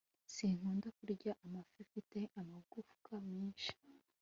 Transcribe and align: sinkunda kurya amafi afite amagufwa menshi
sinkunda 0.33 0.87
kurya 0.97 1.31
amafi 1.45 1.75
afite 1.85 2.17
amagufwa 2.39 3.13
menshi 3.29 3.71